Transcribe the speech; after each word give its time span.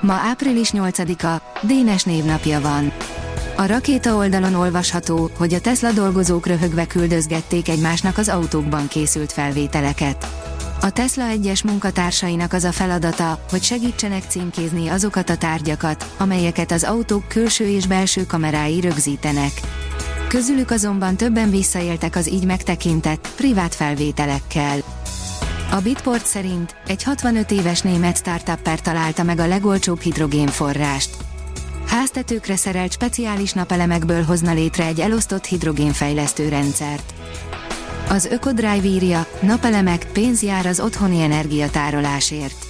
Ma 0.00 0.12
április 0.12 0.70
8-a, 0.72 1.42
Dénes 1.66 2.04
névnapja 2.04 2.60
van. 2.60 2.92
A 3.56 3.66
rakéta 3.66 4.14
oldalon 4.14 4.54
olvasható, 4.54 5.30
hogy 5.36 5.54
a 5.54 5.60
Tesla 5.60 5.92
dolgozók 5.92 6.46
röhögve 6.46 6.86
küldözgették 6.86 7.68
egymásnak 7.68 8.18
az 8.18 8.28
autókban 8.28 8.88
készült 8.88 9.32
felvételeket. 9.32 10.26
A 10.80 10.90
Tesla 10.90 11.26
egyes 11.26 11.62
munkatársainak 11.62 12.52
az 12.52 12.64
a 12.64 12.72
feladata, 12.72 13.44
hogy 13.50 13.62
segítsenek 13.62 14.22
címkézni 14.28 14.88
azokat 14.88 15.30
a 15.30 15.36
tárgyakat, 15.36 16.14
amelyeket 16.16 16.72
az 16.72 16.84
autók 16.84 17.28
külső 17.28 17.68
és 17.68 17.86
belső 17.86 18.26
kamerái 18.26 18.80
rögzítenek. 18.80 19.52
Közülük 20.28 20.70
azonban 20.70 21.16
többen 21.16 21.50
visszaéltek 21.50 22.16
az 22.16 22.28
így 22.28 22.44
megtekintett, 22.44 23.28
privát 23.36 23.74
felvételekkel. 23.74 24.78
A 25.70 25.80
Bitport 25.80 26.26
szerint 26.26 26.76
egy 26.86 27.02
65 27.02 27.50
éves 27.50 27.80
német 27.80 28.16
startupper 28.16 28.80
találta 28.80 29.22
meg 29.22 29.38
a 29.38 29.46
legolcsóbb 29.46 30.00
hidrogénforrást. 30.00 31.10
Háztetőkre 31.86 32.56
szerelt 32.56 32.92
speciális 32.92 33.52
napelemekből 33.52 34.22
hozna 34.22 34.52
létre 34.52 34.84
egy 34.84 35.00
elosztott 35.00 35.44
hidrogénfejlesztő 35.44 36.48
rendszert. 36.48 37.14
Az 38.08 38.24
Ökodrive 38.24 38.84
írja, 38.84 39.26
napelemek, 39.40 40.06
pénz 40.12 40.42
jár 40.42 40.66
az 40.66 40.80
otthoni 40.80 41.22
energiatárolásért. 41.22 42.66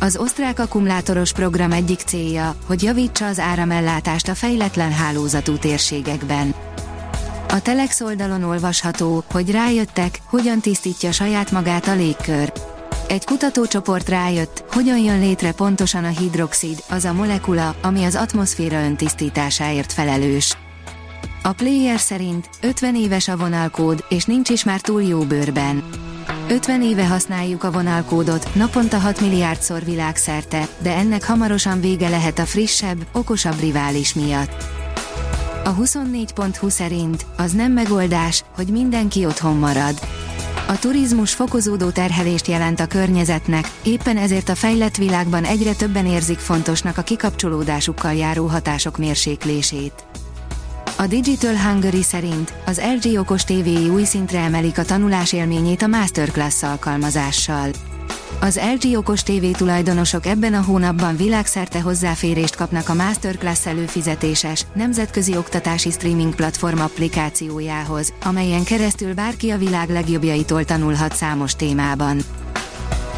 Az 0.00 0.16
osztrák 0.16 0.58
akkumulátoros 0.58 1.32
program 1.32 1.72
egyik 1.72 2.00
célja, 2.00 2.54
hogy 2.66 2.82
javítsa 2.82 3.26
az 3.26 3.38
áramellátást 3.38 4.28
a 4.28 4.34
fejletlen 4.34 4.92
hálózatú 4.92 5.56
térségekben. 5.56 6.54
A 7.54 7.62
Telex 7.62 8.00
oldalon 8.00 8.42
olvasható, 8.42 9.24
hogy 9.32 9.50
rájöttek, 9.50 10.18
hogyan 10.24 10.60
tisztítja 10.60 11.12
saját 11.12 11.50
magát 11.50 11.86
a 11.86 11.94
légkör. 11.94 12.52
Egy 13.08 13.24
kutatócsoport 13.24 14.08
rájött, 14.08 14.64
hogyan 14.70 14.98
jön 14.98 15.18
létre 15.18 15.52
pontosan 15.52 16.04
a 16.04 16.08
hidroxid, 16.08 16.84
az 16.90 17.04
a 17.04 17.12
molekula, 17.12 17.74
ami 17.82 18.04
az 18.04 18.14
atmoszféra 18.14 18.82
öntisztításáért 18.82 19.92
felelős. 19.92 20.56
A 21.42 21.52
player 21.52 21.98
szerint 21.98 22.48
50 22.60 22.94
éves 22.94 23.28
a 23.28 23.36
vonalkód, 23.36 24.04
és 24.08 24.24
nincs 24.24 24.48
is 24.48 24.64
már 24.64 24.80
túl 24.80 25.02
jó 25.02 25.20
bőrben. 25.20 25.84
50 26.48 26.82
éve 26.82 27.06
használjuk 27.06 27.64
a 27.64 27.72
vonalkódot, 27.72 28.54
naponta 28.54 28.98
6 28.98 29.20
milliárdszor 29.20 29.84
világszerte, 29.84 30.68
de 30.78 30.94
ennek 30.94 31.24
hamarosan 31.24 31.80
vége 31.80 32.08
lehet 32.08 32.38
a 32.38 32.46
frissebb, 32.46 33.06
okosabb 33.12 33.60
rivális 33.60 34.14
miatt. 34.14 34.83
A 35.64 35.74
24.20 35.74 36.70
szerint 36.70 37.26
az 37.36 37.52
nem 37.52 37.72
megoldás, 37.72 38.44
hogy 38.54 38.66
mindenki 38.66 39.24
otthon 39.24 39.56
marad. 39.56 40.00
A 40.68 40.78
turizmus 40.78 41.34
fokozódó 41.34 41.90
terhelést 41.90 42.46
jelent 42.46 42.80
a 42.80 42.86
környezetnek, 42.86 43.70
éppen 43.84 44.16
ezért 44.16 44.48
a 44.48 44.54
fejlett 44.54 44.96
világban 44.96 45.44
egyre 45.44 45.74
többen 45.74 46.06
érzik 46.06 46.38
fontosnak 46.38 46.98
a 46.98 47.02
kikapcsolódásukkal 47.02 48.14
járó 48.14 48.46
hatások 48.46 48.98
mérséklését. 48.98 50.04
A 50.96 51.06
Digital 51.06 51.56
Hungary 51.56 52.02
szerint 52.02 52.52
az 52.66 52.80
LG 53.00 53.18
okos 53.18 53.44
tévéi 53.44 53.88
új 53.88 54.04
szintre 54.04 54.38
emelik 54.38 54.78
a 54.78 54.84
tanulás 54.84 55.32
élményét 55.32 55.82
a 55.82 55.86
Masterclass 55.86 56.62
alkalmazással. 56.62 57.70
Az 58.40 58.60
LG 58.80 58.96
okos 58.96 59.22
TV 59.22 59.50
tulajdonosok 59.56 60.26
ebben 60.26 60.54
a 60.54 60.62
hónapban 60.62 61.16
világszerte 61.16 61.80
hozzáférést 61.80 62.56
kapnak 62.56 62.88
a 62.88 62.94
Masterclass 62.94 63.66
előfizetéses, 63.66 64.66
nemzetközi 64.74 65.36
oktatási 65.36 65.90
streaming 65.90 66.34
platform 66.34 66.80
applikációjához, 66.80 68.12
amelyen 68.22 68.64
keresztül 68.64 69.14
bárki 69.14 69.50
a 69.50 69.58
világ 69.58 69.88
legjobbjaitól 69.88 70.64
tanulhat 70.64 71.14
számos 71.14 71.54
témában. 71.54 72.20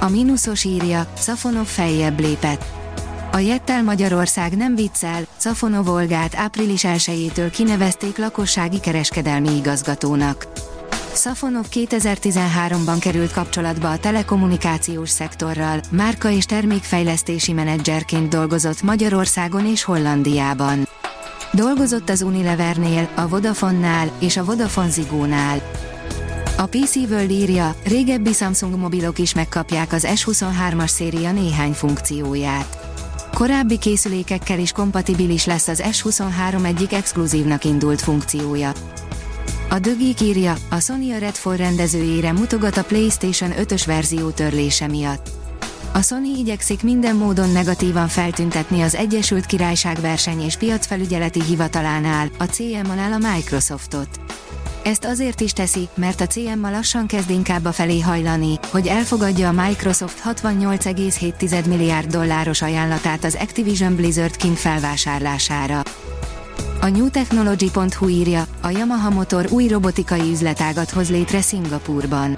A 0.00 0.08
mínuszos 0.08 0.64
írja, 0.64 1.06
Szafonov 1.16 1.66
feljebb 1.66 2.20
lépett. 2.20 2.64
A 3.32 3.38
Jettel 3.38 3.82
Magyarország 3.82 4.56
nem 4.56 4.74
viccel, 4.74 5.26
Szafonov 5.36 5.88
Olgát 5.88 6.34
április 6.36 6.84
1-től 6.84 7.48
kinevezték 7.52 8.18
lakossági 8.18 8.80
kereskedelmi 8.80 9.56
igazgatónak. 9.56 10.46
Safonov 11.14 11.64
2013-ban 11.72 12.96
került 13.00 13.32
kapcsolatba 13.32 13.90
a 13.90 13.98
telekommunikációs 13.98 15.08
szektorral, 15.08 15.80
márka 15.90 16.30
és 16.30 16.44
termékfejlesztési 16.44 17.52
menedzserként 17.52 18.28
dolgozott 18.28 18.82
Magyarországon 18.82 19.66
és 19.66 19.82
Hollandiában. 19.82 20.88
Dolgozott 21.52 22.08
az 22.08 22.22
Unilevernél, 22.22 23.08
a 23.14 23.28
Vodafonnál 23.28 24.10
és 24.18 24.36
a 24.36 24.44
Vodafone 24.44 24.88
Zigónál. 24.88 25.62
A 26.56 26.66
PC 26.66 26.96
World 26.96 27.30
írja, 27.30 27.74
régebbi 27.84 28.32
Samsung 28.32 28.76
mobilok 28.76 29.18
is 29.18 29.34
megkapják 29.34 29.92
az 29.92 30.06
S23-as 30.14 30.88
széria 30.88 31.32
néhány 31.32 31.72
funkcióját. 31.72 32.78
Korábbi 33.34 33.78
készülékekkel 33.78 34.58
is 34.58 34.72
kompatibilis 34.72 35.44
lesz 35.44 35.68
az 35.68 35.82
S23 35.84 36.64
egyik 36.64 36.92
exkluzívnak 36.92 37.64
indult 37.64 38.00
funkciója. 38.00 38.72
A 39.68 39.78
dögik 39.78 40.20
írja, 40.20 40.54
a 40.70 40.80
Sony 40.80 41.12
a 41.12 41.18
Redfall 41.18 41.56
rendezőjére 41.56 42.32
mutogat 42.32 42.76
a 42.76 42.84
PlayStation 42.84 43.50
5-ös 43.60 43.82
verzió 43.86 44.30
törlése 44.30 44.86
miatt. 44.86 45.30
A 45.92 46.02
Sony 46.02 46.34
igyekszik 46.36 46.82
minden 46.82 47.16
módon 47.16 47.50
negatívan 47.50 48.08
feltüntetni 48.08 48.82
az 48.82 48.94
Egyesült 48.94 49.46
Királyság 49.46 50.00
verseny 50.00 50.40
és 50.40 50.56
piacfelügyeleti 50.56 51.42
hivatalánál, 51.42 52.30
a 52.38 52.44
CMA-nál 52.44 53.12
a 53.12 53.34
Microsoftot. 53.34 54.08
Ezt 54.84 55.04
azért 55.04 55.40
is 55.40 55.52
teszi, 55.52 55.88
mert 55.94 56.20
a 56.20 56.26
CMA 56.26 56.70
lassan 56.70 57.06
kezd 57.06 57.30
inkább 57.30 57.64
a 57.64 57.72
felé 57.72 58.00
hajlani, 58.00 58.58
hogy 58.70 58.86
elfogadja 58.86 59.48
a 59.48 59.66
Microsoft 59.66 60.22
68,7 60.24 61.68
milliárd 61.68 62.10
dolláros 62.10 62.62
ajánlatát 62.62 63.24
az 63.24 63.36
Activision 63.40 63.96
Blizzard 63.96 64.36
King 64.36 64.56
felvásárlására. 64.56 65.82
A 66.84 66.88
newtechnology.hu 66.88 68.08
írja, 68.08 68.46
a 68.62 68.68
Yamaha 68.68 69.10
motor 69.10 69.46
új 69.50 69.66
robotikai 69.66 70.30
üzletágat 70.30 70.90
hoz 70.90 71.10
létre 71.10 71.40
Szingapurban. 71.40 72.36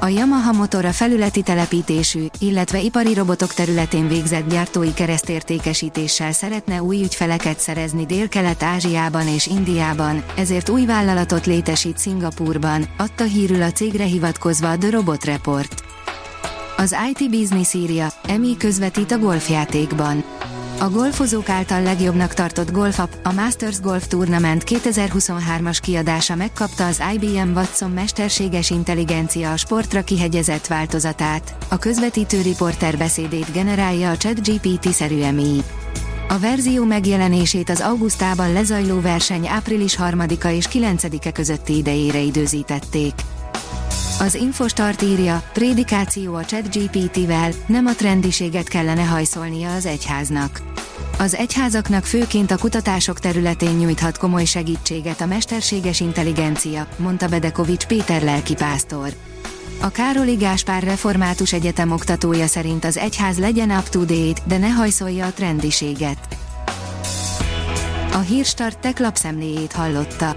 A 0.00 0.06
Yamaha 0.06 0.52
motor 0.52 0.84
a 0.84 0.92
felületi 0.92 1.42
telepítésű, 1.42 2.26
illetve 2.38 2.80
ipari 2.80 3.14
robotok 3.14 3.54
területén 3.54 4.08
végzett 4.08 4.48
gyártói 4.48 4.94
keresztértékesítéssel 4.94 6.32
szeretne 6.32 6.82
új 6.82 7.02
ügyfeleket 7.02 7.58
szerezni 7.58 8.06
Dél-Kelet-Ázsiában 8.06 9.28
és 9.28 9.46
Indiában, 9.46 10.24
ezért 10.36 10.68
új 10.68 10.84
vállalatot 10.84 11.46
létesít 11.46 11.98
Szingapurban, 11.98 12.84
adta 12.98 13.24
hírül 13.24 13.62
a 13.62 13.72
cégre 13.72 14.04
hivatkozva 14.04 14.70
a 14.70 14.78
The 14.78 14.90
Robot 14.90 15.24
Report. 15.24 15.82
Az 16.76 16.96
IT 17.10 17.30
Business 17.30 17.74
írja, 17.74 18.08
EMI 18.26 18.56
közvetít 18.56 19.12
a 19.12 19.18
golfjátékban. 19.18 20.24
A 20.82 20.90
golfozók 20.90 21.48
által 21.48 21.82
legjobbnak 21.82 22.34
tartott 22.34 22.70
golfap, 22.70 23.16
a 23.22 23.32
Masters 23.32 23.80
Golf 23.80 24.06
Tournament 24.06 24.64
2023-as 24.66 25.78
kiadása 25.82 26.34
megkapta 26.34 26.86
az 26.86 27.02
IBM 27.14 27.54
Watson 27.54 27.90
mesterséges 27.90 28.70
intelligencia 28.70 29.52
a 29.52 29.56
sportra 29.56 30.02
kihegyezett 30.02 30.66
változatát, 30.66 31.56
a 31.68 31.78
közvetítő 31.78 32.40
riporter 32.40 32.98
beszédét 32.98 33.52
generálja 33.52 34.10
a 34.10 34.16
ChatGPT-szerű 34.16 35.30
MI. 35.30 35.62
A 36.28 36.38
verzió 36.38 36.84
megjelenését 36.84 37.70
az 37.70 37.80
augusztában 37.80 38.52
lezajló 38.52 39.00
verseny 39.00 39.48
április 39.48 39.96
3-a 40.00 40.48
és 40.48 40.66
9-e 40.72 41.32
közötti 41.32 41.76
idejére 41.76 42.18
időzítették. 42.18 43.12
Az 44.18 44.34
Infostart 44.34 45.02
írja, 45.02 45.42
prédikáció 45.52 46.34
a 46.34 46.44
ChatGPT-vel, 46.44 47.50
nem 47.66 47.86
a 47.86 47.94
trendiséget 47.94 48.68
kellene 48.68 49.02
hajszolnia 49.02 49.74
az 49.74 49.86
egyháznak. 49.86 50.60
Az 51.18 51.34
egyházaknak 51.34 52.04
főként 52.04 52.50
a 52.50 52.56
kutatások 52.56 53.20
területén 53.20 53.74
nyújthat 53.74 54.18
komoly 54.18 54.44
segítséget 54.44 55.20
a 55.20 55.26
mesterséges 55.26 56.00
intelligencia, 56.00 56.86
mondta 56.96 57.28
Bedekovics 57.28 57.86
Péter 57.86 58.22
lelkipásztor. 58.22 59.08
A 59.80 59.88
Károli 59.88 60.34
Gáspár 60.34 60.82
Református 60.82 61.52
Egyetem 61.52 61.90
oktatója 61.90 62.46
szerint 62.46 62.84
az 62.84 62.96
egyház 62.96 63.38
legyen 63.38 63.70
up-to-date, 63.70 64.42
de 64.44 64.58
ne 64.58 64.68
hajszolja 64.68 65.26
a 65.26 65.32
trendiséget. 65.32 66.18
A 68.12 68.18
Hírstart 68.18 68.78
tech 68.78 69.00
lapszemléjét 69.00 69.72
hallotta. 69.72 70.36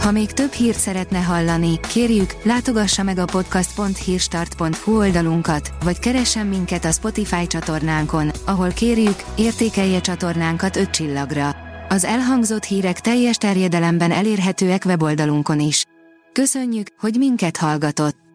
Ha 0.00 0.10
még 0.10 0.32
több 0.32 0.52
hírt 0.52 0.78
szeretne 0.78 1.18
hallani, 1.18 1.80
kérjük, 1.80 2.34
látogassa 2.42 3.02
meg 3.02 3.18
a 3.18 3.24
podcast.hírstart.hu 3.24 4.98
oldalunkat, 4.98 5.72
vagy 5.84 5.98
keressen 5.98 6.46
minket 6.46 6.84
a 6.84 6.90
Spotify 6.90 7.46
csatornánkon, 7.46 8.30
ahol 8.46 8.68
kérjük, 8.68 9.24
értékelje 9.36 10.00
csatornánkat 10.00 10.76
5 10.76 10.90
csillagra. 10.90 11.56
Az 11.88 12.04
elhangzott 12.04 12.64
hírek 12.64 13.00
teljes 13.00 13.36
terjedelemben 13.36 14.10
elérhetőek 14.10 14.84
weboldalunkon 14.84 15.60
is. 15.60 15.84
Köszönjük, 16.32 16.86
hogy 16.98 17.14
minket 17.18 17.56
hallgatott! 17.56 18.29